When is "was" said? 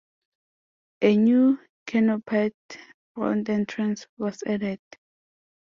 4.17-4.41